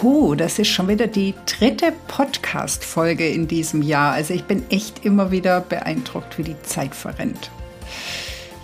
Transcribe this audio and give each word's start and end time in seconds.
Puh, 0.00 0.36
das 0.36 0.60
ist 0.60 0.68
schon 0.68 0.86
wieder 0.86 1.08
die 1.08 1.34
dritte 1.44 1.92
Podcast-Folge 2.06 3.28
in 3.28 3.48
diesem 3.48 3.82
Jahr. 3.82 4.12
Also 4.12 4.32
ich 4.32 4.44
bin 4.44 4.62
echt 4.70 5.04
immer 5.04 5.32
wieder 5.32 5.60
beeindruckt, 5.60 6.38
wie 6.38 6.44
die 6.44 6.62
Zeit 6.62 6.94
verrennt. 6.94 7.50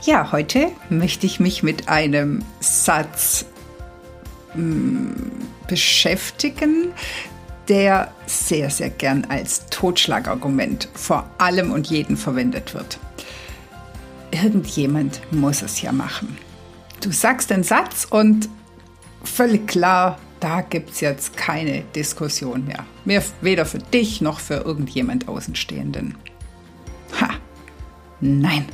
Ja, 0.04 0.30
heute 0.30 0.68
möchte 0.90 1.26
ich 1.26 1.40
mich 1.40 1.64
mit 1.64 1.88
einem 1.88 2.44
Satz 2.60 3.46
mh, 4.54 4.60
hm, 4.60 5.32
beschäftigen, 5.66 6.92
der 7.66 8.12
sehr, 8.26 8.70
sehr 8.70 8.90
gern 8.90 9.26
als 9.28 9.66
Totschlagargument 9.70 10.88
vor 10.94 11.28
allem 11.38 11.72
und 11.72 11.88
jeden 11.88 12.16
verwendet 12.16 12.74
wird. 12.74 13.00
Irgendjemand 14.30 15.20
muss 15.32 15.62
es 15.62 15.82
ja 15.82 15.90
machen. 15.90 16.38
Du 17.00 17.10
sagst 17.10 17.50
den 17.50 17.64
Satz 17.64 18.06
und 18.08 18.48
völlig 19.24 19.66
klar, 19.66 20.16
da 20.44 20.60
gibt 20.60 20.90
es 20.90 21.00
jetzt 21.00 21.38
keine 21.38 21.80
Diskussion 21.96 22.66
mehr. 22.66 22.84
mehr. 23.06 23.24
Weder 23.40 23.64
für 23.64 23.78
dich 23.78 24.20
noch 24.20 24.40
für 24.40 24.56
irgendjemand 24.56 25.26
Außenstehenden. 25.26 26.16
Ha, 27.18 27.30
nein. 28.20 28.66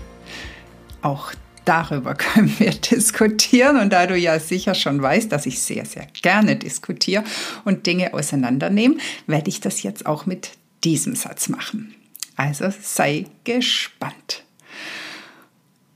Auch 1.01 1.33
darüber 1.65 2.15
können 2.17 2.53
wir 2.59 2.73
diskutieren. 2.73 3.77
Und 3.77 3.93
da 3.93 4.09
du 4.09 4.17
ja 4.17 4.41
sicher 4.41 4.75
schon 4.75 5.01
weißt, 5.01 5.31
dass 5.31 5.47
ich 5.47 5.63
sehr, 5.63 5.85
sehr 5.85 6.09
gerne 6.21 6.57
diskutiere 6.57 7.23
und 7.65 7.87
Dinge 7.87 8.15
auseinandernehme, 8.15 8.97
werde 9.29 9.49
ich 9.49 9.61
das 9.61 9.85
jetzt 9.85 10.07
auch 10.07 10.27
mit 10.27 10.51
diesem 10.83 11.15
Satz 11.15 11.49
machen. 11.49 11.95
Also 12.35 12.73
sei 12.83 13.27
gespannt. 13.45 14.43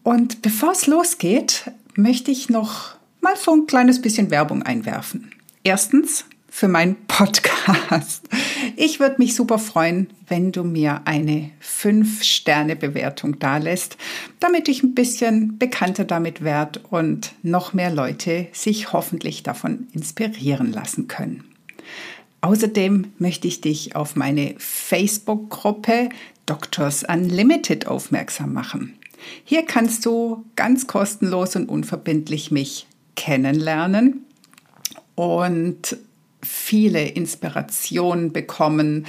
Und 0.04 0.40
bevor 0.40 0.70
es 0.70 0.86
losgeht, 0.86 1.72
möchte 1.96 2.30
ich 2.30 2.48
noch 2.48 2.94
mal 3.20 3.36
so 3.36 3.50
ein 3.50 3.66
kleines 3.66 4.00
bisschen 4.00 4.30
Werbung 4.30 4.62
einwerfen. 4.62 5.33
Erstens 5.66 6.26
für 6.50 6.68
meinen 6.68 7.06
Podcast. 7.06 8.28
Ich 8.76 9.00
würde 9.00 9.16
mich 9.16 9.34
super 9.34 9.58
freuen, 9.58 10.10
wenn 10.28 10.52
du 10.52 10.62
mir 10.62 11.00
eine 11.06 11.52
5-Sterne-Bewertung 11.62 13.38
dalässt, 13.38 13.96
damit 14.40 14.68
ich 14.68 14.82
ein 14.82 14.94
bisschen 14.94 15.56
bekannter 15.56 16.04
damit 16.04 16.44
werde 16.44 16.80
und 16.90 17.32
noch 17.42 17.72
mehr 17.72 17.90
Leute 17.90 18.48
sich 18.52 18.92
hoffentlich 18.92 19.42
davon 19.42 19.88
inspirieren 19.92 20.70
lassen 20.70 21.08
können. 21.08 21.44
Außerdem 22.42 23.14
möchte 23.18 23.48
ich 23.48 23.62
dich 23.62 23.96
auf 23.96 24.16
meine 24.16 24.56
Facebook-Gruppe 24.58 26.10
Doctors 26.44 27.04
Unlimited 27.04 27.86
aufmerksam 27.86 28.52
machen. 28.52 28.98
Hier 29.44 29.64
kannst 29.64 30.04
du 30.04 30.44
ganz 30.56 30.86
kostenlos 30.86 31.56
und 31.56 31.70
unverbindlich 31.70 32.50
mich 32.50 32.86
kennenlernen 33.16 34.26
und 35.14 35.96
viele 36.42 37.06
Inspirationen 37.06 38.32
bekommen, 38.32 39.06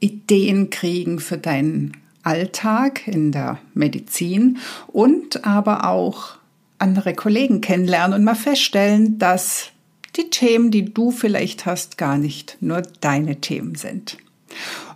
Ideen 0.00 0.70
kriegen 0.70 1.18
für 1.18 1.38
deinen 1.38 1.96
Alltag 2.22 3.06
in 3.08 3.32
der 3.32 3.58
Medizin 3.74 4.58
und 4.86 5.44
aber 5.44 5.88
auch 5.88 6.36
andere 6.78 7.14
Kollegen 7.14 7.60
kennenlernen 7.60 8.18
und 8.18 8.24
mal 8.24 8.34
feststellen, 8.34 9.18
dass 9.18 9.70
die 10.16 10.30
Themen, 10.30 10.70
die 10.70 10.92
du 10.92 11.10
vielleicht 11.10 11.66
hast, 11.66 11.98
gar 11.98 12.18
nicht 12.18 12.58
nur 12.60 12.82
deine 13.00 13.40
Themen 13.40 13.74
sind. 13.74 14.18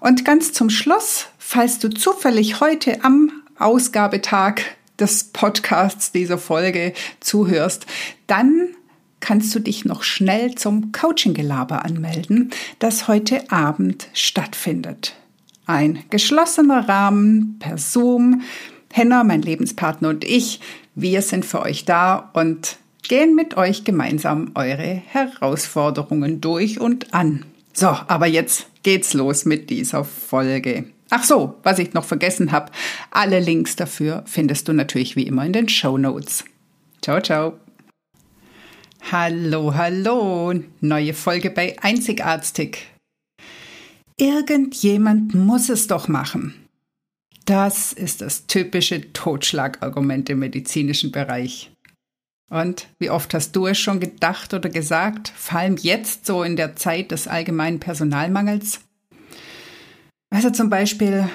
Und 0.00 0.24
ganz 0.24 0.53
zum 0.53 0.70
Schluss, 0.70 1.26
falls 1.38 1.78
du 1.78 1.88
zufällig 1.88 2.60
heute 2.60 3.04
am 3.04 3.30
Ausgabetag 3.59 4.60
des 4.98 5.24
Podcasts 5.24 6.12
dieser 6.12 6.38
Folge 6.38 6.92
zuhörst, 7.20 7.86
dann 8.26 8.69
kannst 9.22 9.55
du 9.55 9.60
dich 9.60 9.87
noch 9.87 10.03
schnell 10.03 10.55
zum 10.56 10.93
Coaching-Gelaber 10.93 11.87
anmelden, 11.87 12.50
das 12.81 13.09
heute 13.09 13.50
Abend 13.50 14.09
stattfindet. 14.12 15.15
Ein 15.65 16.05
geschlossener 16.10 16.87
Rahmen 16.88 17.56
per 17.59 17.78
Zoom. 17.78 18.43
Henna, 18.93 19.25
mein 19.25 19.41
Lebenspartner 19.41 20.10
und 20.10 20.25
ich, 20.25 20.60
wir 20.94 21.22
sind 21.22 21.47
für 21.47 21.62
euch 21.62 21.87
da 21.87 22.31
und 22.34 22.77
gehen 23.09 23.34
mit 23.34 23.56
euch 23.56 23.84
gemeinsam 23.84 24.50
eure 24.55 25.03
Herausforderungen 25.06 26.41
durch 26.41 26.78
und 26.78 27.15
an. 27.15 27.47
So, 27.72 27.87
aber 27.87 28.27
jetzt 28.27 28.66
geht's 28.83 29.15
los 29.15 29.47
mit 29.47 29.71
dieser 29.71 30.04
Folge. 30.04 30.84
Ach 31.09 31.25
so, 31.25 31.54
was 31.62 31.78
ich 31.78 31.94
noch 31.94 32.04
vergessen 32.04 32.53
habe, 32.53 32.72
alle 33.10 33.39
Links 33.39 33.77
dafür 33.77 34.25
findest 34.27 34.69
du 34.69 34.72
natürlich 34.72 35.15
wie 35.15 35.27
immer 35.27 35.47
in 35.47 35.53
den 35.53 35.69
Show 35.69 35.97
Notes. 35.97 36.44
Ciao, 37.00 37.21
ciao. 37.21 37.54
Hallo, 39.10 39.74
hallo, 39.74 40.54
neue 40.80 41.12
Folge 41.12 41.50
bei 41.50 41.76
Einzigartig. 41.82 42.86
Irgendjemand 44.16 45.34
muss 45.34 45.68
es 45.68 45.86
doch 45.86 46.08
machen. 46.08 46.54
Das 47.44 47.92
ist 47.92 48.20
das 48.22 48.46
typische 48.46 49.12
Totschlagargument 49.12 50.30
im 50.30 50.38
medizinischen 50.38 51.12
Bereich. 51.12 51.72
Und 52.48 52.86
wie 52.98 53.10
oft 53.10 53.34
hast 53.34 53.56
du 53.56 53.66
es 53.66 53.78
schon 53.78 54.00
gedacht 54.00 54.54
oder 54.54 54.70
gesagt, 54.70 55.32
vor 55.34 55.58
allem 55.58 55.76
jetzt 55.76 56.24
so 56.24 56.42
in 56.42 56.56
der 56.56 56.76
Zeit 56.76 57.10
des 57.10 57.28
allgemeinen 57.28 57.80
Personalmangels? 57.80 58.80
Also 60.30 60.50
zum 60.50 60.70
Beispiel, 60.70 61.28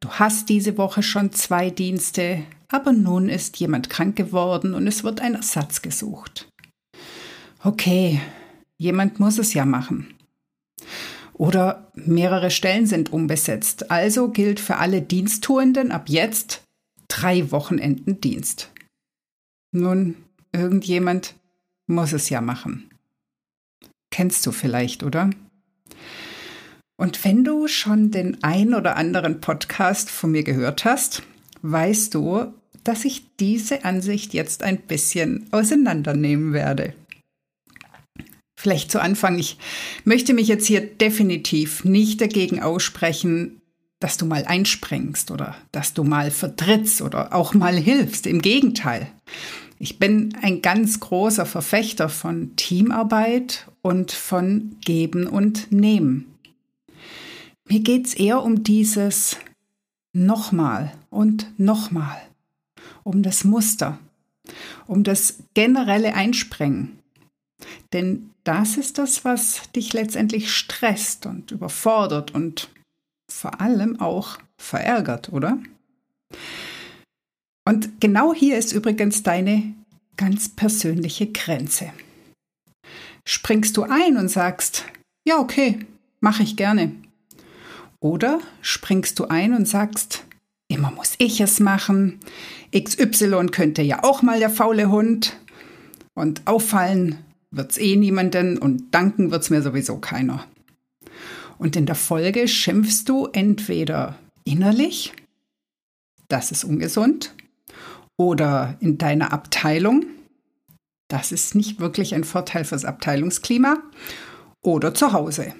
du 0.00 0.08
hast 0.10 0.48
diese 0.48 0.76
Woche 0.78 1.02
schon 1.02 1.32
zwei 1.32 1.70
Dienste, 1.70 2.42
aber 2.68 2.92
nun 2.92 3.28
ist 3.28 3.58
jemand 3.58 3.90
krank 3.90 4.16
geworden 4.16 4.74
und 4.74 4.86
es 4.86 5.04
wird 5.04 5.20
ein 5.20 5.34
Ersatz 5.34 5.82
gesucht. 5.82 6.48
Okay, 7.62 8.20
jemand 8.78 9.20
muss 9.20 9.38
es 9.38 9.52
ja 9.52 9.66
machen. 9.66 10.14
Oder 11.34 11.90
mehrere 11.94 12.50
Stellen 12.50 12.86
sind 12.86 13.12
unbesetzt, 13.12 13.90
also 13.90 14.28
gilt 14.28 14.60
für 14.60 14.76
alle 14.76 15.02
Diensttuenden 15.02 15.92
ab 15.92 16.08
jetzt 16.08 16.62
drei 17.08 17.50
Wochenenden 17.50 18.20
Dienst. 18.20 18.70
Nun, 19.72 20.16
irgendjemand 20.52 21.34
muss 21.86 22.12
es 22.12 22.30
ja 22.30 22.40
machen. 22.40 22.90
Kennst 24.10 24.46
du 24.46 24.52
vielleicht, 24.52 25.02
oder? 25.02 25.28
Und 26.96 27.24
wenn 27.24 27.44
du 27.44 27.68
schon 27.68 28.10
den 28.10 28.42
ein 28.42 28.74
oder 28.74 28.96
anderen 28.96 29.40
Podcast 29.40 30.10
von 30.10 30.30
mir 30.32 30.44
gehört 30.44 30.84
hast, 30.86 31.22
weißt 31.62 32.14
du, 32.14 32.54
dass 32.84 33.04
ich 33.04 33.36
diese 33.38 33.84
Ansicht 33.84 34.32
jetzt 34.32 34.62
ein 34.62 34.78
bisschen 34.78 35.46
auseinandernehmen 35.50 36.52
werde. 36.52 36.94
Vielleicht 38.60 38.90
zu 38.90 39.00
Anfang, 39.00 39.38
ich 39.38 39.56
möchte 40.04 40.34
mich 40.34 40.46
jetzt 40.46 40.66
hier 40.66 40.82
definitiv 40.82 41.82
nicht 41.84 42.20
dagegen 42.20 42.60
aussprechen, 42.60 43.62
dass 44.00 44.18
du 44.18 44.26
mal 44.26 44.44
einspringst 44.44 45.30
oder 45.30 45.56
dass 45.72 45.94
du 45.94 46.04
mal 46.04 46.30
vertrittst 46.30 47.00
oder 47.00 47.34
auch 47.34 47.54
mal 47.54 47.74
hilfst. 47.74 48.26
Im 48.26 48.42
Gegenteil. 48.42 49.06
Ich 49.78 49.98
bin 49.98 50.36
ein 50.42 50.60
ganz 50.60 51.00
großer 51.00 51.46
Verfechter 51.46 52.10
von 52.10 52.54
Teamarbeit 52.56 53.66
und 53.80 54.12
von 54.12 54.76
Geben 54.84 55.26
und 55.26 55.72
Nehmen. 55.72 56.26
Mir 57.66 57.80
geht 57.80 58.08
es 58.08 58.12
eher 58.12 58.42
um 58.42 58.62
dieses 58.62 59.38
nochmal 60.12 60.92
und 61.08 61.46
nochmal, 61.56 62.20
um 63.04 63.22
das 63.22 63.44
Muster, 63.44 63.98
um 64.86 65.02
das 65.02 65.38
generelle 65.54 66.12
Einsprengen. 66.12 66.99
Denn 67.92 68.30
das 68.44 68.76
ist 68.76 68.98
das, 68.98 69.24
was 69.24 69.70
dich 69.72 69.92
letztendlich 69.92 70.52
stresst 70.52 71.26
und 71.26 71.50
überfordert 71.50 72.34
und 72.34 72.70
vor 73.30 73.60
allem 73.60 74.00
auch 74.00 74.38
verärgert, 74.58 75.32
oder? 75.32 75.58
Und 77.66 78.00
genau 78.00 78.34
hier 78.34 78.58
ist 78.58 78.72
übrigens 78.72 79.22
deine 79.22 79.74
ganz 80.16 80.48
persönliche 80.48 81.26
Grenze. 81.28 81.92
Springst 83.24 83.76
du 83.76 83.84
ein 83.84 84.16
und 84.16 84.28
sagst, 84.28 84.84
ja, 85.24 85.38
okay, 85.38 85.78
mache 86.20 86.42
ich 86.42 86.56
gerne. 86.56 86.92
Oder 88.00 88.40
springst 88.62 89.18
du 89.18 89.26
ein 89.26 89.54
und 89.54 89.68
sagst, 89.68 90.24
immer 90.68 90.90
muss 90.90 91.14
ich 91.18 91.40
es 91.40 91.60
machen, 91.60 92.18
XY 92.76 93.46
könnte 93.52 93.82
ja 93.82 94.02
auch 94.04 94.22
mal 94.22 94.38
der 94.38 94.50
faule 94.50 94.90
Hund 94.90 95.36
und 96.14 96.46
auffallen 96.46 97.18
wird's 97.50 97.78
eh 97.78 97.96
niemanden 97.96 98.58
und 98.58 98.94
danken 98.94 99.30
wird's 99.30 99.50
mir 99.50 99.62
sowieso 99.62 99.98
keiner. 99.98 100.46
Und 101.58 101.76
in 101.76 101.86
der 101.86 101.94
Folge 101.94 102.48
schimpfst 102.48 103.04
du 103.06 103.26
entweder 103.26 104.18
innerlich, 104.44 105.12
das 106.28 106.52
ist 106.52 106.64
ungesund, 106.64 107.34
oder 108.16 108.76
in 108.80 108.98
deiner 108.98 109.32
Abteilung, 109.32 110.06
das 111.08 111.32
ist 111.32 111.54
nicht 111.54 111.80
wirklich 111.80 112.14
ein 112.14 112.24
Vorteil 112.24 112.64
fürs 112.64 112.84
Abteilungsklima, 112.84 113.78
oder 114.62 114.94
zu 114.94 115.12
Hause. 115.12 115.54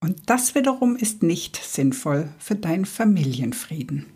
Und 0.00 0.30
das 0.30 0.54
wiederum 0.54 0.96
ist 0.96 1.22
nicht 1.22 1.56
sinnvoll 1.56 2.28
für 2.38 2.54
deinen 2.54 2.84
Familienfrieden. 2.84 4.06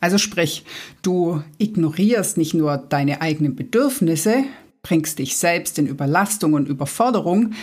Also 0.00 0.18
sprich, 0.18 0.64
du 1.02 1.42
ignorierst 1.58 2.38
nicht 2.38 2.54
nur 2.54 2.78
deine 2.78 3.20
eigenen 3.20 3.54
Bedürfnisse, 3.54 4.44
bringst 4.82 5.18
dich 5.18 5.36
selbst 5.36 5.78
in 5.78 5.86
Überlastung 5.86 6.54
und 6.54 6.68
Überforderung, 6.68 7.54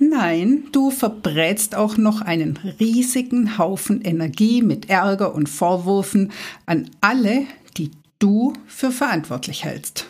nein, 0.00 0.64
du 0.72 0.90
verbrätst 0.90 1.74
auch 1.74 1.96
noch 1.96 2.20
einen 2.20 2.56
riesigen 2.80 3.58
Haufen 3.58 4.02
Energie 4.02 4.62
mit 4.62 4.88
Ärger 4.88 5.34
und 5.34 5.48
Vorwürfen 5.48 6.32
an 6.66 6.90
alle, 7.00 7.46
die 7.76 7.90
du 8.18 8.52
für 8.66 8.90
verantwortlich 8.90 9.64
hältst. 9.64 10.06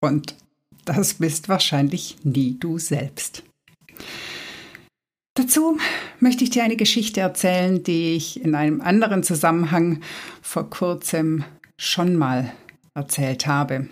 Und 0.00 0.34
das 0.84 1.14
bist 1.14 1.48
wahrscheinlich 1.48 2.16
nie 2.24 2.56
du 2.58 2.78
selbst. 2.78 3.42
Dazu 5.34 5.78
möchte 6.18 6.44
ich 6.44 6.50
dir 6.50 6.64
eine 6.64 6.76
Geschichte 6.76 7.20
erzählen, 7.20 7.82
die 7.82 8.14
ich 8.14 8.42
in 8.42 8.54
einem 8.54 8.80
anderen 8.80 9.22
Zusammenhang 9.22 10.00
vor 10.42 10.68
kurzem 10.68 11.44
schon 11.76 12.16
mal 12.16 12.52
erzählt 12.94 13.46
habe. 13.46 13.88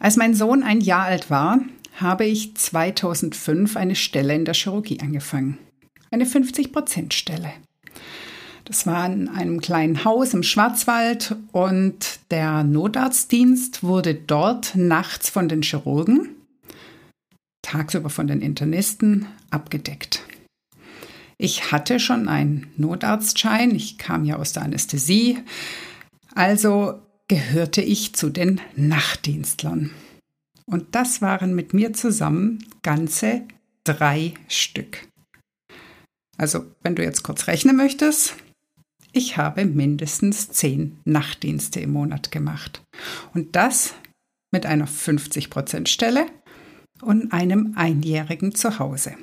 Als 0.00 0.16
mein 0.16 0.34
Sohn 0.34 0.62
ein 0.62 0.80
Jahr 0.80 1.04
alt 1.04 1.30
war, 1.30 1.60
habe 1.96 2.24
ich 2.24 2.54
2005 2.54 3.76
eine 3.76 3.96
Stelle 3.96 4.34
in 4.34 4.44
der 4.44 4.54
Chirurgie 4.54 5.00
angefangen. 5.00 5.58
Eine 6.10 6.24
50-Prozent-Stelle. 6.24 7.52
Das 8.64 8.86
war 8.86 9.06
in 9.06 9.28
einem 9.28 9.60
kleinen 9.60 10.04
Haus 10.04 10.34
im 10.34 10.42
Schwarzwald 10.42 11.36
und 11.52 12.20
der 12.30 12.62
Notarztdienst 12.64 13.82
wurde 13.82 14.14
dort 14.14 14.76
nachts 14.76 15.30
von 15.30 15.48
den 15.48 15.62
Chirurgen, 15.62 16.36
tagsüber 17.62 18.10
von 18.10 18.26
den 18.26 18.42
Internisten 18.42 19.26
abgedeckt. 19.50 20.22
Ich 21.38 21.72
hatte 21.72 21.98
schon 21.98 22.28
einen 22.28 22.66
Notarztschein, 22.76 23.74
ich 23.74 23.96
kam 23.96 24.24
ja 24.24 24.36
aus 24.36 24.52
der 24.52 24.64
Anästhesie, 24.64 25.38
also 26.34 27.00
gehörte 27.28 27.82
ich 27.82 28.14
zu 28.14 28.30
den 28.30 28.60
Nachtdienstlern. 28.74 29.90
Und 30.66 30.94
das 30.94 31.22
waren 31.22 31.54
mit 31.54 31.72
mir 31.72 31.92
zusammen 31.92 32.64
ganze 32.82 33.42
drei 33.84 34.34
Stück. 34.48 35.06
Also, 36.36 36.66
wenn 36.82 36.94
du 36.94 37.02
jetzt 37.02 37.22
kurz 37.22 37.46
rechnen 37.46 37.76
möchtest, 37.76 38.36
ich 39.12 39.36
habe 39.36 39.64
mindestens 39.64 40.50
zehn 40.50 40.98
Nachtdienste 41.04 41.80
im 41.80 41.92
Monat 41.92 42.30
gemacht. 42.30 42.82
Und 43.34 43.56
das 43.56 43.94
mit 44.50 44.66
einer 44.66 44.86
50% 44.86 45.88
Stelle 45.88 46.26
und 47.00 47.32
einem 47.32 47.74
Einjährigen 47.76 48.54
zu 48.54 48.78
Hause. 48.78 49.14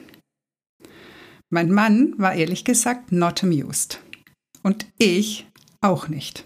Mein 1.49 1.71
Mann 1.71 2.13
war 2.17 2.33
ehrlich 2.33 2.65
gesagt 2.65 3.11
not 3.11 3.43
amused. 3.43 4.01
Und 4.63 4.87
ich 4.97 5.47
auch 5.81 6.07
nicht. 6.07 6.45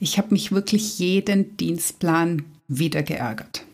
Ich 0.00 0.16
habe 0.16 0.32
mich 0.32 0.50
wirklich 0.50 0.98
jeden 0.98 1.58
Dienstplan 1.58 2.46
wieder 2.66 3.02
geärgert. 3.02 3.66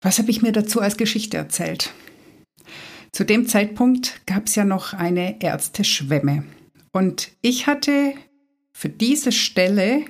Was 0.00 0.18
habe 0.18 0.30
ich 0.30 0.42
mir 0.42 0.52
dazu 0.52 0.80
als 0.80 0.96
Geschichte 0.96 1.36
erzählt? 1.36 1.92
Zu 3.10 3.24
dem 3.24 3.46
Zeitpunkt 3.48 4.24
gab 4.26 4.46
es 4.46 4.54
ja 4.54 4.64
noch 4.64 4.94
eine 4.94 5.42
Ärzteschwemme. 5.42 6.44
Und 6.92 7.32
ich 7.42 7.66
hatte 7.66 8.14
für 8.72 8.88
diese 8.88 9.32
Stelle 9.32 10.04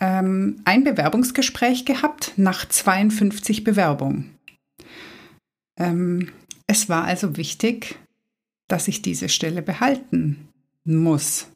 ähm, 0.00 0.60
ein 0.64 0.82
Bewerbungsgespräch 0.82 1.84
gehabt 1.84 2.32
nach 2.36 2.66
52 2.66 3.62
Bewerbungen. 3.62 4.34
Ähm, 5.78 6.32
es 6.66 6.88
war 6.88 7.04
also 7.04 7.36
wichtig, 7.36 7.98
dass 8.68 8.88
ich 8.88 9.02
diese 9.02 9.28
Stelle 9.28 9.62
behalten 9.62 10.48
muss. 10.84 11.48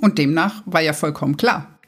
Und 0.00 0.18
demnach 0.18 0.62
war 0.66 0.80
ja 0.80 0.92
vollkommen 0.92 1.36
klar. 1.36 1.78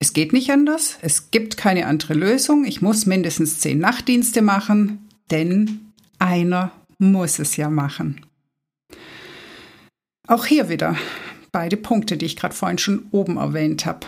Es 0.00 0.12
geht 0.12 0.32
nicht 0.32 0.50
anders, 0.50 0.96
es 1.02 1.32
gibt 1.32 1.56
keine 1.56 1.86
andere 1.86 2.14
Lösung, 2.14 2.64
ich 2.64 2.82
muss 2.82 3.06
mindestens 3.06 3.58
zehn 3.58 3.80
Nachtdienste 3.80 4.42
machen, 4.42 5.08
denn 5.30 5.92
einer 6.20 6.70
muss 6.98 7.40
es 7.40 7.56
ja 7.56 7.68
machen. 7.68 8.24
Auch 10.28 10.46
hier 10.46 10.68
wieder 10.68 10.96
beide 11.50 11.76
Punkte, 11.76 12.16
die 12.16 12.26
ich 12.26 12.36
gerade 12.36 12.54
vorhin 12.54 12.78
schon 12.78 13.06
oben 13.10 13.38
erwähnt 13.38 13.86
habe. 13.86 14.06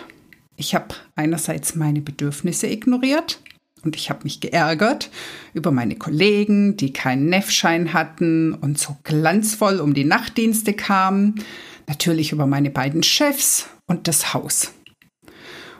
Ich 0.55 0.75
habe 0.75 0.95
einerseits 1.15 1.75
meine 1.75 2.01
Bedürfnisse 2.01 2.67
ignoriert 2.67 3.41
und 3.83 3.95
ich 3.95 4.09
habe 4.09 4.23
mich 4.23 4.39
geärgert 4.39 5.09
über 5.53 5.71
meine 5.71 5.95
Kollegen, 5.95 6.77
die 6.77 6.93
keinen 6.93 7.29
Neffschein 7.29 7.93
hatten 7.93 8.53
und 8.53 8.77
so 8.77 8.95
glanzvoll 9.03 9.79
um 9.79 9.93
die 9.93 10.03
Nachtdienste 10.05 10.73
kamen. 10.73 11.43
Natürlich 11.91 12.31
über 12.31 12.47
meine 12.47 12.69
beiden 12.69 13.03
Chefs 13.03 13.67
und 13.85 14.07
das 14.07 14.33
Haus. 14.33 14.71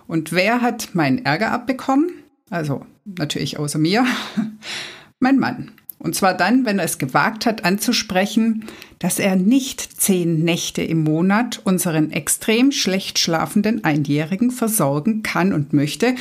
Und 0.07 0.33
wer 0.33 0.61
hat 0.61 0.93
meinen 0.93 1.23
Ärger 1.23 1.51
abbekommen? 1.51 2.11
Also 2.49 2.85
natürlich 3.05 3.57
außer 3.57 3.79
mir. 3.79 4.05
mein 5.21 5.39
Mann. 5.39 5.71
Und 5.99 6.13
zwar 6.13 6.35
dann, 6.35 6.65
wenn 6.65 6.79
er 6.79 6.85
es 6.85 6.97
gewagt 6.97 7.45
hat 7.45 7.63
anzusprechen, 7.63 8.65
dass 8.99 9.19
er 9.19 9.37
nicht 9.37 9.79
zehn 10.01 10.43
Nächte 10.43 10.83
im 10.83 11.01
Monat 11.05 11.61
unseren 11.63 12.11
extrem 12.11 12.73
schlecht 12.73 13.17
schlafenden 13.17 13.85
Einjährigen 13.85 14.51
versorgen 14.51 15.23
kann 15.23 15.53
und 15.53 15.71
möchte, 15.71 16.15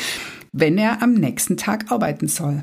wenn 0.52 0.78
er 0.78 1.02
am 1.02 1.14
nächsten 1.14 1.56
Tag 1.56 1.90
arbeiten 1.90 2.28
soll. 2.28 2.62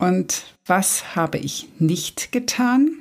Und 0.00 0.46
was 0.66 1.14
habe 1.14 1.38
ich 1.38 1.68
nicht 1.78 2.32
getan? 2.32 2.96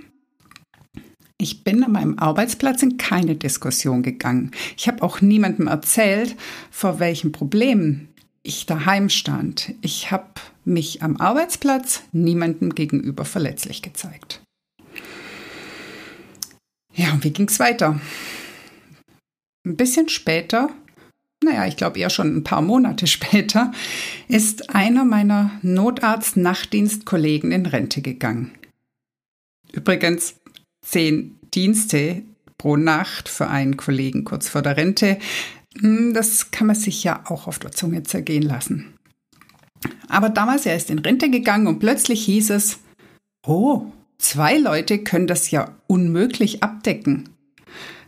Ich 1.41 1.63
bin 1.63 1.83
an 1.83 1.93
meinem 1.93 2.19
Arbeitsplatz 2.19 2.83
in 2.83 2.97
keine 2.97 3.35
Diskussion 3.35 4.03
gegangen. 4.03 4.51
Ich 4.77 4.87
habe 4.87 5.01
auch 5.01 5.21
niemandem 5.21 5.65
erzählt, 5.65 6.35
vor 6.69 6.99
welchen 6.99 7.31
Problemen 7.31 8.09
ich 8.43 8.67
daheim 8.67 9.09
stand. 9.09 9.73
Ich 9.81 10.11
habe 10.11 10.29
mich 10.65 11.01
am 11.01 11.17
Arbeitsplatz 11.17 12.03
niemandem 12.11 12.75
gegenüber 12.75 13.25
verletzlich 13.25 13.81
gezeigt. 13.81 14.43
Ja, 16.93 17.11
und 17.11 17.23
wie 17.23 17.31
ging 17.31 17.47
es 17.47 17.59
weiter? 17.59 17.99
Ein 19.65 19.77
bisschen 19.77 20.09
später 20.09 20.69
naja, 21.43 21.65
ich 21.65 21.75
glaube 21.75 21.97
eher 21.97 22.11
schon 22.11 22.35
ein 22.35 22.43
paar 22.43 22.61
Monate 22.61 23.07
später, 23.07 23.71
ist 24.27 24.75
einer 24.75 25.05
meiner 25.05 25.59
Notarzt-Nachtdienstkollegen 25.63 27.51
in 27.51 27.65
Rente 27.65 28.03
gegangen. 28.03 28.51
Übrigens 29.71 30.35
zehn 30.81 31.37
Dienste 31.53 32.23
pro 32.57 32.77
Nacht 32.77 33.29
für 33.29 33.47
einen 33.47 33.77
Kollegen 33.77 34.23
kurz 34.23 34.49
vor 34.49 34.61
der 34.61 34.77
Rente. 34.77 35.17
Hm, 35.79 36.13
das 36.13 36.51
kann 36.51 36.67
man 36.67 36.75
sich 36.75 37.03
ja 37.03 37.23
auch 37.27 37.47
auf 37.47 37.59
der 37.59 37.71
Zunge 37.71 38.03
zergehen 38.03 38.43
lassen. 38.43 38.93
Aber 40.07 40.29
damals, 40.29 40.65
er 40.65 40.75
ist 40.75 40.89
in 40.89 40.99
Rente 40.99 41.29
gegangen 41.29 41.67
und 41.67 41.79
plötzlich 41.79 42.25
hieß 42.25 42.51
es, 42.51 42.79
oh, 43.45 43.91
zwei 44.17 44.57
Leute 44.57 44.99
können 44.99 45.27
das 45.27 45.49
ja 45.51 45.75
unmöglich 45.87 46.61
abdecken. 46.61 47.29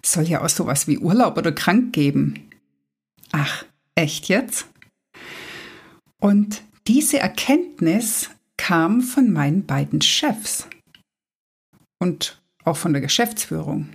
Soll 0.05 0.25
ja 0.25 0.43
auch 0.43 0.49
sowas 0.49 0.87
wie 0.87 0.97
Urlaub 0.97 1.37
oder 1.37 1.51
krank 1.51 1.93
geben. 1.93 2.49
Ach, 3.31 3.65
echt 3.95 4.27
jetzt? 4.27 4.67
Und 6.19 6.61
diese 6.87 7.19
Erkenntnis 7.19 8.29
kam 8.57 9.01
von 9.01 9.31
meinen 9.31 9.65
beiden 9.65 10.01
Chefs 10.01 10.67
und 11.99 12.42
auch 12.65 12.77
von 12.77 12.93
der 12.93 13.01
Geschäftsführung. 13.01 13.89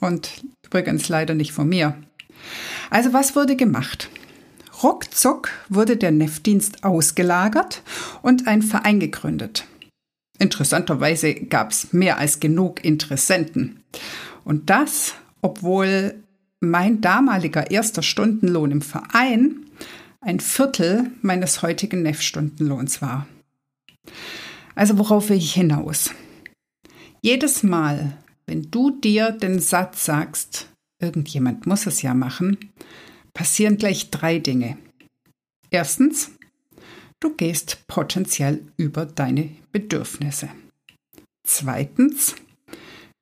Und 0.00 0.42
übrigens 0.64 1.08
leider 1.08 1.34
nicht 1.34 1.52
von 1.52 1.68
mir. 1.68 1.96
Also 2.90 3.12
was 3.12 3.34
wurde 3.34 3.56
gemacht? 3.56 4.08
Ruckzuck 4.82 5.50
wurde 5.68 5.96
der 5.96 6.12
Neftdienst 6.12 6.84
ausgelagert 6.84 7.82
und 8.22 8.46
ein 8.46 8.62
Verein 8.62 9.00
gegründet. 9.00 9.66
Interessanterweise 10.38 11.34
gab 11.34 11.72
es 11.72 11.92
mehr 11.92 12.18
als 12.18 12.38
genug 12.38 12.84
Interessenten. 12.84 13.82
Und 14.44 14.70
das, 14.70 15.14
obwohl 15.42 16.22
mein 16.60 17.00
damaliger 17.00 17.70
erster 17.70 18.02
Stundenlohn 18.02 18.70
im 18.70 18.82
Verein 18.82 19.66
ein 20.20 20.40
Viertel 20.40 21.10
meines 21.22 21.62
heutigen 21.62 22.02
NEF-Stundenlohns 22.02 23.02
war. 23.02 23.26
Also 24.74 24.98
worauf 24.98 25.28
will 25.28 25.38
ich 25.38 25.54
hinaus? 25.54 26.10
Jedes 27.22 27.62
Mal, 27.62 28.16
wenn 28.46 28.70
du 28.70 28.90
dir 28.90 29.32
den 29.32 29.58
Satz 29.60 30.04
sagst, 30.04 30.68
irgendjemand 31.00 31.66
muss 31.66 31.86
es 31.86 32.02
ja 32.02 32.14
machen, 32.14 32.58
passieren 33.34 33.76
gleich 33.76 34.10
drei 34.10 34.38
Dinge. 34.38 34.78
Erstens, 35.70 36.30
Du 37.20 37.34
gehst 37.34 37.84
potenziell 37.88 38.62
über 38.76 39.04
deine 39.04 39.50
Bedürfnisse. 39.72 40.50
Zweitens, 41.44 42.36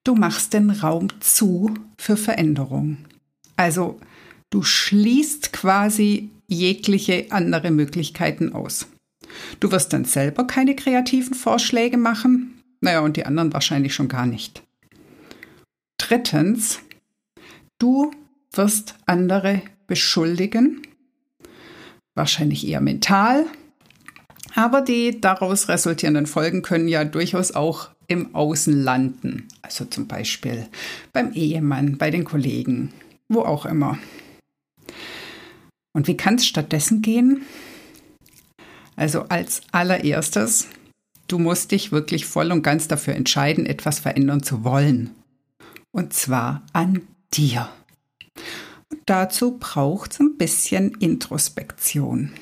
du 0.04 0.14
machst 0.14 0.52
den 0.52 0.70
Raum 0.70 1.08
zu 1.20 1.72
für 1.98 2.18
Veränderung. 2.18 2.98
Also 3.56 3.98
du 4.50 4.62
schließt 4.62 5.54
quasi 5.54 6.28
jegliche 6.46 7.26
andere 7.30 7.70
Möglichkeiten 7.70 8.52
aus. 8.52 8.86
Du 9.60 9.72
wirst 9.72 9.94
dann 9.94 10.04
selber 10.04 10.46
keine 10.46 10.76
kreativen 10.76 11.34
Vorschläge 11.34 11.96
machen, 11.96 12.55
naja, 12.86 13.00
und 13.00 13.16
die 13.16 13.26
anderen 13.26 13.52
wahrscheinlich 13.52 13.94
schon 13.94 14.06
gar 14.06 14.26
nicht. 14.26 14.62
Drittens, 15.98 16.78
du 17.78 18.12
wirst 18.52 18.94
andere 19.06 19.60
beschuldigen, 19.88 20.82
wahrscheinlich 22.14 22.64
eher 22.66 22.80
mental, 22.80 23.46
aber 24.54 24.82
die 24.82 25.20
daraus 25.20 25.68
resultierenden 25.68 26.26
Folgen 26.26 26.62
können 26.62 26.86
ja 26.86 27.04
durchaus 27.04 27.52
auch 27.52 27.90
im 28.06 28.36
Außen 28.36 28.84
landen, 28.84 29.48
also 29.62 29.84
zum 29.84 30.06
Beispiel 30.06 30.68
beim 31.12 31.32
Ehemann, 31.32 31.98
bei 31.98 32.12
den 32.12 32.24
Kollegen, 32.24 32.92
wo 33.28 33.40
auch 33.40 33.66
immer. 33.66 33.98
Und 35.92 36.06
wie 36.06 36.16
kann 36.16 36.36
es 36.36 36.46
stattdessen 36.46 37.02
gehen? 37.02 37.42
Also 38.94 39.22
als 39.22 39.62
allererstes, 39.72 40.68
du 41.28 41.38
musst 41.38 41.72
dich 41.72 41.92
wirklich 41.92 42.26
voll 42.26 42.52
und 42.52 42.62
ganz 42.62 42.88
dafür 42.88 43.14
entscheiden, 43.14 43.66
etwas 43.66 43.98
verändern 43.98 44.42
zu 44.42 44.64
wollen. 44.64 45.10
Und 45.92 46.12
zwar 46.12 46.62
an 46.72 47.02
dir. 47.32 47.68
Und 48.90 49.00
dazu 49.06 49.58
braucht 49.58 50.12
es 50.12 50.20
ein 50.20 50.36
bisschen 50.36 50.92
Introspektion. 51.00 52.32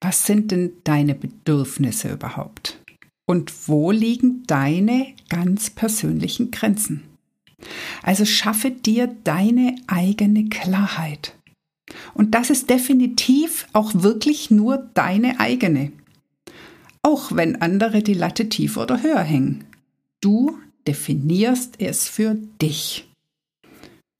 Was 0.00 0.26
sind 0.26 0.50
denn 0.50 0.72
deine 0.84 1.14
Bedürfnisse 1.14 2.12
überhaupt? 2.12 2.78
Und 3.26 3.68
wo 3.68 3.90
liegen 3.90 4.44
deine 4.46 5.14
ganz 5.28 5.70
persönlichen 5.70 6.50
Grenzen? 6.50 7.02
Also 8.02 8.24
schaffe 8.24 8.70
dir 8.70 9.08
deine 9.24 9.74
eigene 9.86 10.48
Klarheit. 10.48 11.34
Und 12.14 12.34
das 12.34 12.50
ist 12.50 12.70
definitiv 12.70 13.66
auch 13.72 13.92
wirklich 13.94 14.50
nur 14.50 14.78
deine 14.94 15.40
eigene. 15.40 15.92
Auch 17.06 17.30
wenn 17.30 17.62
andere 17.62 18.02
die 18.02 18.14
Latte 18.14 18.48
tiefer 18.48 18.82
oder 18.82 19.00
höher 19.00 19.20
hängen. 19.20 19.62
Du 20.20 20.58
definierst 20.88 21.80
es 21.80 22.08
für 22.08 22.34
dich. 22.60 23.08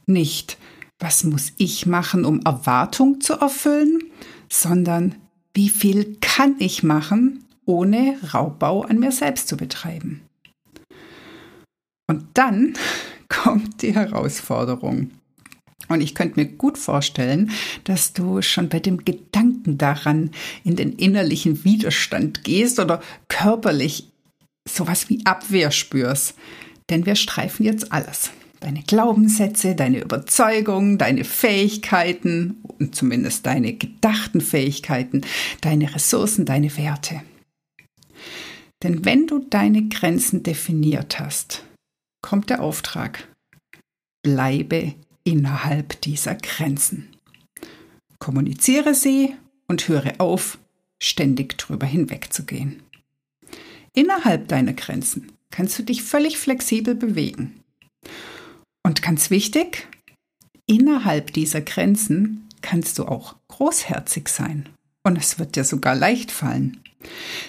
Nicht, 0.07 0.57
was 1.01 1.25
muss 1.25 1.53
ich 1.57 1.87
machen, 1.87 2.25
um 2.25 2.43
Erwartung 2.43 3.21
zu 3.21 3.33
erfüllen, 3.33 4.05
sondern 4.49 5.17
wie 5.53 5.69
viel 5.69 6.17
kann 6.21 6.55
ich 6.61 6.85
machen, 6.85 7.45
ohne 7.65 8.21
Raubbau 8.33 8.83
an 8.83 9.01
mir 9.01 9.11
selbst 9.11 9.49
zu 9.49 9.57
betreiben. 9.57 10.23
Und 12.07 12.25
dann 12.35 12.75
kommt 13.29 13.83
die 13.83 13.97
Herausforderung. 13.97 15.11
Und 15.89 16.01
ich 16.01 16.15
könnte 16.15 16.41
mir 16.41 16.47
gut 16.47 16.79
vorstellen, 16.79 17.51
dass 17.85 18.13
du 18.13 18.43
schon 18.43 18.69
bei 18.69 18.81
dem 18.81 19.05
Gedanken 19.05 19.79
daran 19.79 20.31
in 20.65 20.77
den 20.77 20.93
innerlichen 20.93 21.65
Widerstand 21.65 22.45
gehst 22.45 22.79
oder 22.79 23.03
körperlich 23.29 24.09
sowas 24.69 25.09
wie 25.09 25.25
Abwehr 25.25 25.71
spürst. 25.71 26.35
Denn 26.91 27.07
wir 27.07 27.17
streifen 27.17 27.65
jetzt 27.65 27.93
alles. 27.93 28.31
Deine 28.61 28.83
Glaubenssätze, 28.83 29.75
deine 29.75 30.01
Überzeugungen, 30.01 30.99
deine 30.99 31.25
Fähigkeiten 31.25 32.57
und 32.79 32.95
zumindest 32.95 33.47
deine 33.47 33.75
gedachten 33.75 34.41
Fähigkeiten, 34.41 35.23
deine 35.61 35.95
Ressourcen, 35.95 36.47
deine 36.47 36.77
Werte. 36.77 37.23
Denn 38.83 39.05
wenn 39.05 39.27
du 39.27 39.41
deine 39.51 39.89
Grenzen 39.89 40.43
definiert 40.43 41.19
hast, 41.19 41.65
kommt 42.23 42.51
der 42.51 42.63
Auftrag. 42.63 43.29
Bleibe 44.23 44.95
innerhalb 45.27 46.01
dieser 46.03 46.37
Grenzen. 46.37 47.09
Kommuniziere 48.19 48.95
sie 48.95 49.35
und 49.67 49.89
höre 49.89 50.21
auf, 50.21 50.59
ständig 51.03 51.59
drüber 51.59 51.85
hinwegzugehen. 51.85 52.83
Innerhalb 53.93 54.49
deiner 54.49 54.73
Grenzen 54.73 55.33
kannst 55.51 55.79
du 55.79 55.83
dich 55.83 56.03
völlig 56.03 56.39
flexibel 56.39 56.95
bewegen. 56.95 57.61
Und 58.85 59.03
ganz 59.03 59.31
wichtig, 59.31 59.89
innerhalb 60.67 61.33
dieser 61.33 61.61
Grenzen 61.61 62.49
kannst 62.63 62.99
du 62.99 63.07
auch 63.07 63.35
großherzig 63.49 64.29
sein. 64.29 64.69
Und 65.03 65.19
es 65.19 65.39
wird 65.39 65.57
dir 65.57 65.65
sogar 65.65 65.97
leicht 65.97 66.31
fallen. 66.31 66.81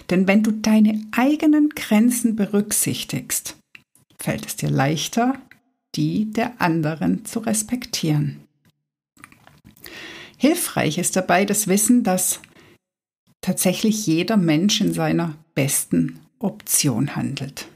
Denn 0.09 0.27
wenn 0.27 0.41
du 0.41 0.51
deine 0.51 1.01
eigenen 1.11 1.69
Grenzen 1.69 2.35
berücksichtigst, 2.35 3.55
fällt 4.19 4.45
es 4.45 4.55
dir 4.55 4.69
leichter, 4.69 5.39
die 5.97 6.31
der 6.31 6.61
anderen 6.61 7.25
zu 7.25 7.39
respektieren. 7.39 8.41
Hilfreich 10.37 10.99
ist 10.99 11.15
dabei 11.15 11.45
das 11.45 11.67
Wissen, 11.67 12.03
dass 12.03 12.39
tatsächlich 13.41 14.05
jeder 14.05 14.37
Mensch 14.37 14.79
in 14.81 14.93
seiner 14.93 15.35
besten 15.55 16.19
Option 16.39 17.15
handelt. 17.15 17.67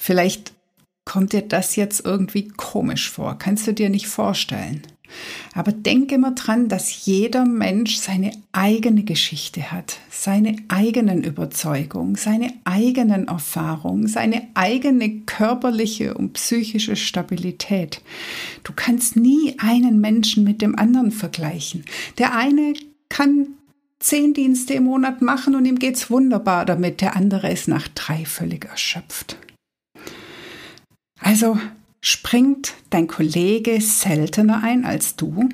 Vielleicht 0.00 0.54
kommt 1.04 1.32
dir 1.32 1.42
das 1.42 1.76
jetzt 1.76 2.04
irgendwie 2.04 2.48
komisch 2.48 3.10
vor, 3.10 3.38
kannst 3.38 3.66
du 3.66 3.74
dir 3.74 3.90
nicht 3.90 4.06
vorstellen. 4.06 4.82
Aber 5.54 5.72
denk 5.72 6.12
immer 6.12 6.32
dran, 6.32 6.68
dass 6.68 7.06
jeder 7.06 7.44
Mensch 7.44 7.96
seine 7.96 8.32
eigene 8.52 9.04
Geschichte 9.04 9.70
hat, 9.70 9.98
seine 10.10 10.56
eigenen 10.68 11.22
Überzeugungen, 11.22 12.16
seine 12.16 12.52
eigenen 12.64 13.28
Erfahrungen, 13.28 14.06
seine 14.06 14.48
eigene 14.54 15.20
körperliche 15.20 16.14
und 16.14 16.34
psychische 16.34 16.96
Stabilität. 16.96 18.00
Du 18.64 18.72
kannst 18.74 19.16
nie 19.16 19.56
einen 19.58 20.00
Menschen 20.00 20.44
mit 20.44 20.62
dem 20.62 20.78
anderen 20.78 21.12
vergleichen. 21.12 21.84
Der 22.18 22.36
eine 22.36 22.74
kann 23.08 23.48
zehn 24.00 24.34
Dienste 24.34 24.74
im 24.74 24.84
Monat 24.84 25.22
machen 25.22 25.54
und 25.54 25.64
ihm 25.64 25.78
geht's 25.78 26.10
wunderbar 26.10 26.64
damit, 26.64 27.00
der 27.00 27.16
andere 27.16 27.50
ist 27.50 27.68
nach 27.68 27.88
drei 27.88 28.24
völlig 28.24 28.66
erschöpft. 28.66 29.38
Also 31.20 31.58
Springt 32.06 32.74
dein 32.90 33.06
Kollege 33.06 33.80
seltener 33.80 34.62
ein 34.62 34.84
als 34.84 35.16
du? 35.16 35.48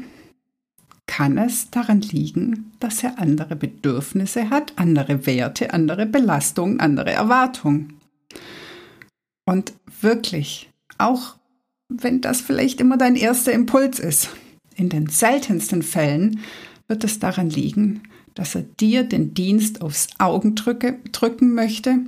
Kann 1.06 1.38
es 1.38 1.70
daran 1.70 2.00
liegen, 2.00 2.72
dass 2.80 3.04
er 3.04 3.20
andere 3.20 3.54
Bedürfnisse 3.54 4.50
hat, 4.50 4.72
andere 4.74 5.26
Werte, 5.26 5.72
andere 5.72 6.06
Belastungen, 6.06 6.80
andere 6.80 7.12
Erwartungen? 7.12 8.00
Und 9.44 9.74
wirklich, 10.00 10.72
auch 10.98 11.36
wenn 11.88 12.20
das 12.20 12.40
vielleicht 12.40 12.80
immer 12.80 12.96
dein 12.96 13.14
erster 13.14 13.52
Impuls 13.52 14.00
ist, 14.00 14.30
in 14.74 14.88
den 14.88 15.06
seltensten 15.06 15.84
Fällen 15.84 16.40
wird 16.88 17.04
es 17.04 17.20
daran 17.20 17.48
liegen, 17.48 18.02
dass 18.34 18.56
er 18.56 18.62
dir 18.62 19.04
den 19.04 19.34
Dienst 19.34 19.82
aufs 19.82 20.08
Augen 20.18 20.56
drücke, 20.56 20.98
drücken 21.12 21.54
möchte. 21.54 22.06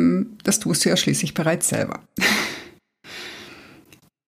Hm, 0.00 0.36
das 0.42 0.58
tust 0.58 0.84
du 0.84 0.88
ja 0.88 0.96
schließlich 0.96 1.34
bereits 1.34 1.68
selber. 1.68 2.00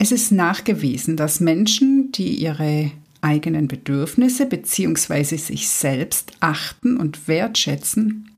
Es 0.08 0.12
ist 0.12 0.32
nachgewiesen, 0.32 1.18
dass 1.18 1.38
Menschen, 1.38 2.12
die 2.12 2.34
ihre 2.36 2.90
eigenen 3.20 3.68
Bedürfnisse 3.68 4.46
bzw. 4.46 5.36
sich 5.36 5.68
selbst 5.68 6.32
achten 6.40 6.96
und 6.96 7.28
wertschätzen, 7.28 8.34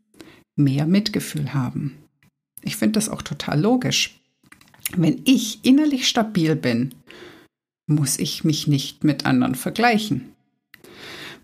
mehr 0.57 0.85
Mitgefühl 0.85 1.55
haben. 1.55 1.95
Ich 2.63 2.75
finde 2.75 2.95
das 2.95 3.09
auch 3.09 3.23
total 3.23 3.61
logisch. 3.61 4.19
Wenn 4.97 5.23
ich 5.25 5.65
innerlich 5.65 6.09
stabil 6.09 6.57
bin, 6.57 6.93
muss 7.87 8.19
ich 8.19 8.43
mich 8.43 8.67
nicht 8.67 9.05
mit 9.05 9.25
anderen 9.25 9.55
vergleichen. 9.55 10.33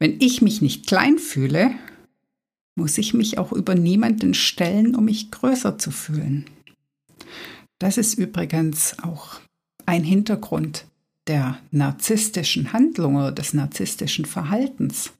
Wenn 0.00 0.16
ich 0.18 0.42
mich 0.42 0.60
nicht 0.60 0.88
klein 0.88 1.18
fühle, 1.18 1.70
muss 2.74 2.98
ich 2.98 3.14
mich 3.14 3.38
auch 3.38 3.52
über 3.52 3.76
niemanden 3.76 4.34
stellen, 4.34 4.96
um 4.96 5.04
mich 5.04 5.30
größer 5.30 5.78
zu 5.78 5.92
fühlen. 5.92 6.46
Das 7.78 7.96
ist 7.96 8.14
übrigens 8.14 8.98
auch 9.04 9.40
ein 9.86 10.04
Hintergrund 10.04 10.84
der 11.26 11.58
narzisstischen 11.70 12.72
Handlung 12.72 13.16
oder 13.16 13.32
des 13.32 13.54
narzisstischen 13.54 14.24
Verhaltens. 14.24 15.12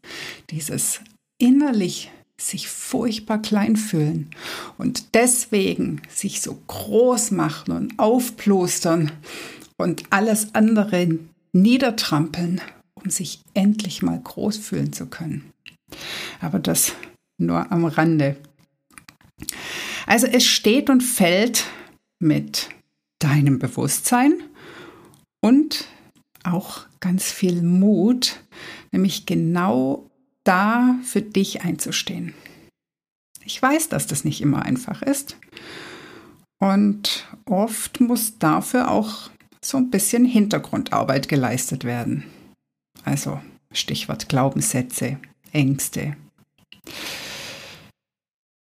Dieses 0.51 1.01
innerlich 1.39 2.11
sich 2.39 2.69
furchtbar 2.69 3.41
klein 3.41 3.77
fühlen 3.77 4.31
und 4.79 5.15
deswegen 5.15 6.03
sich 6.09 6.43
so 6.43 6.59
groß 6.67 7.31
machen 7.31 7.73
und 7.73 7.99
aufplustern 7.99 9.11
und 9.79 10.05
alles 10.11 10.55
andere 10.55 11.19
niedertrampeln, 11.53 12.61
um 12.95 13.11
sich 13.11 13.41
endlich 13.55 14.03
mal 14.03 14.21
groß 14.23 14.59
fühlen 14.59 14.93
zu 14.93 15.07
können. 15.07 15.51
Aber 16.41 16.59
das 16.59 16.93
nur 17.39 17.71
am 17.73 17.85
Rande. 17.85 18.37
Also 20.07 20.27
es 20.27 20.45
steht 20.45 20.91
und 20.91 21.03
fällt 21.03 21.65
mit 22.19 22.69
deinem 23.19 23.59
Bewusstsein 23.59 24.43
und 25.41 25.87
auch 26.45 26.87
ganz 27.01 27.31
viel 27.31 27.63
Mut, 27.63 28.41
nämlich 28.93 29.27
genau 29.27 30.11
da 30.45 30.97
für 31.03 31.23
dich 31.23 31.63
einzustehen. 31.63 32.35
Ich 33.45 33.61
weiß, 33.61 33.89
dass 33.89 34.07
das 34.07 34.25
nicht 34.25 34.41
immer 34.41 34.63
einfach 34.63 35.03
ist. 35.03 35.37
Und 36.59 37.29
oft 37.45 38.01
muss 38.01 38.39
dafür 38.39 38.91
auch 38.91 39.31
so 39.63 39.77
ein 39.77 39.91
bisschen 39.91 40.25
Hintergrundarbeit 40.25 41.29
geleistet 41.29 41.85
werden. 41.85 42.25
Also 43.05 43.41
Stichwort 43.73 44.29
Glaubenssätze, 44.29 45.19
Ängste. 45.53 46.17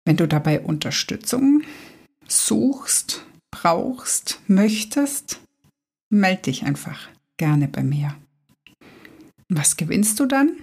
Wenn 0.05 0.17
du 0.17 0.27
dabei 0.27 0.59
Unterstützung 0.61 1.63
suchst, 2.27 3.25
brauchst, 3.61 4.41
möchtest, 4.47 5.39
melde 6.09 6.43
dich 6.43 6.63
einfach 6.63 7.07
gerne 7.37 7.69
bei 7.69 7.83
mir. 7.83 8.15
Was 9.47 9.77
gewinnst 9.77 10.19
du 10.19 10.25
dann? 10.25 10.57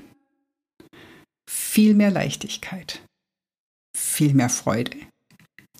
Viel 1.48 1.94
mehr 1.94 2.10
Leichtigkeit, 2.10 3.02
viel 3.96 4.34
mehr 4.34 4.50
Freude, 4.50 4.96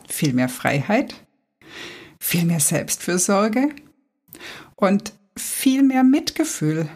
viel 0.08 0.32
mehr 0.32 0.48
Freiheit, 0.48 1.26
viel 2.18 2.46
mehr 2.46 2.60
Selbstfürsorge 2.60 3.74
und 4.76 5.12
viel 5.36 5.82
mehr 5.82 6.04
Mitgefühl, 6.04 6.88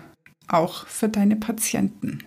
auch 0.48 0.86
für 0.86 1.10
deine 1.10 1.36
Patienten. 1.36 2.26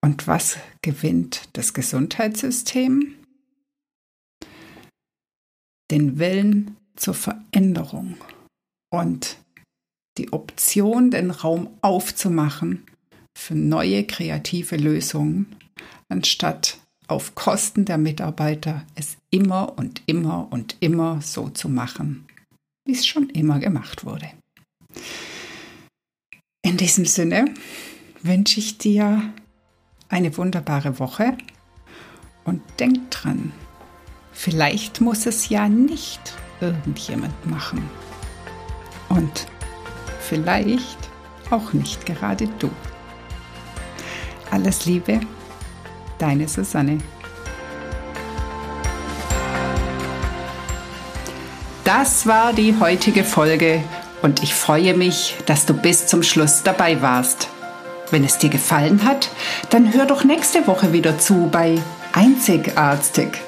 Und 0.00 0.26
was 0.26 0.56
gewinnt 0.82 1.48
das 1.52 1.74
Gesundheitssystem? 1.74 3.17
Den 5.90 6.18
Willen 6.18 6.76
zur 6.96 7.14
Veränderung 7.14 8.16
und 8.90 9.38
die 10.18 10.32
Option, 10.32 11.10
den 11.10 11.30
Raum 11.30 11.68
aufzumachen 11.80 12.84
für 13.36 13.54
neue 13.54 14.04
kreative 14.04 14.76
Lösungen, 14.76 15.54
anstatt 16.08 16.78
auf 17.06 17.34
Kosten 17.34 17.84
der 17.84 17.98
Mitarbeiter 17.98 18.84
es 18.94 19.16
immer 19.30 19.78
und 19.78 20.02
immer 20.06 20.48
und 20.50 20.76
immer 20.80 21.22
so 21.22 21.48
zu 21.48 21.68
machen, 21.68 22.26
wie 22.84 22.92
es 22.92 23.06
schon 23.06 23.30
immer 23.30 23.58
gemacht 23.58 24.04
wurde. 24.04 24.30
In 26.62 26.76
diesem 26.76 27.06
Sinne 27.06 27.54
wünsche 28.22 28.60
ich 28.60 28.76
dir 28.76 29.32
eine 30.08 30.36
wunderbare 30.36 30.98
Woche 30.98 31.38
und 32.44 32.60
denk 32.78 33.10
dran, 33.10 33.52
vielleicht 34.38 35.00
muss 35.00 35.26
es 35.26 35.48
ja 35.48 35.68
nicht 35.68 36.20
irgendjemand 36.60 37.44
machen. 37.44 37.90
Und 39.08 39.46
vielleicht 40.20 40.96
auch 41.50 41.72
nicht 41.72 42.06
gerade 42.06 42.46
du. 42.60 42.70
Alles 44.50 44.86
Liebe, 44.86 45.20
deine 46.18 46.46
Susanne. 46.46 46.98
Das 51.84 52.26
war 52.26 52.52
die 52.52 52.78
heutige 52.78 53.24
Folge 53.24 53.82
und 54.22 54.42
ich 54.42 54.54
freue 54.54 54.94
mich, 54.94 55.34
dass 55.46 55.66
du 55.66 55.74
bis 55.74 56.06
zum 56.06 56.22
Schluss 56.22 56.62
dabei 56.62 57.02
warst. 57.02 57.48
Wenn 58.10 58.24
es 58.24 58.38
dir 58.38 58.50
gefallen 58.50 59.04
hat, 59.04 59.30
dann 59.70 59.92
hör 59.92 60.06
doch 60.06 60.22
nächste 60.22 60.66
Woche 60.66 60.92
wieder 60.92 61.18
zu 61.18 61.48
bei 61.50 61.78
Einzigartig. 62.12 63.47